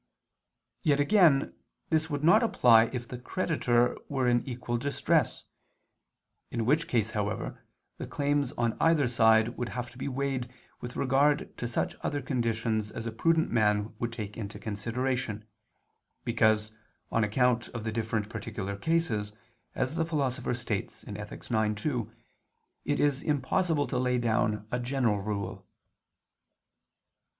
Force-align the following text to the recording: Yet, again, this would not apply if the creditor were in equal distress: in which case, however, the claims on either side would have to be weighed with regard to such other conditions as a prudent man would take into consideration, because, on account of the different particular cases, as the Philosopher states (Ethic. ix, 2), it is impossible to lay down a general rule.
Yet, 0.81 0.99
again, 0.99 1.53
this 1.91 2.09
would 2.09 2.23
not 2.23 2.41
apply 2.41 2.85
if 2.85 3.07
the 3.07 3.19
creditor 3.19 3.95
were 4.09 4.27
in 4.27 4.43
equal 4.49 4.79
distress: 4.79 5.43
in 6.49 6.65
which 6.65 6.87
case, 6.87 7.11
however, 7.11 7.61
the 7.99 8.07
claims 8.07 8.51
on 8.53 8.75
either 8.81 9.07
side 9.07 9.49
would 9.59 9.69
have 9.69 9.91
to 9.91 9.99
be 9.99 10.07
weighed 10.07 10.51
with 10.79 10.95
regard 10.95 11.55
to 11.57 11.67
such 11.67 11.95
other 12.01 12.19
conditions 12.19 12.89
as 12.89 13.05
a 13.05 13.11
prudent 13.11 13.51
man 13.51 13.93
would 13.99 14.11
take 14.11 14.37
into 14.37 14.57
consideration, 14.57 15.45
because, 16.25 16.71
on 17.11 17.23
account 17.23 17.67
of 17.67 17.83
the 17.83 17.91
different 17.91 18.27
particular 18.27 18.75
cases, 18.75 19.33
as 19.75 19.93
the 19.93 20.03
Philosopher 20.03 20.55
states 20.55 21.05
(Ethic. 21.07 21.43
ix, 21.47 21.79
2), 21.83 22.11
it 22.85 22.99
is 22.99 23.21
impossible 23.21 23.85
to 23.85 23.99
lay 23.99 24.17
down 24.17 24.65
a 24.71 24.79
general 24.79 25.19
rule. 25.21 25.63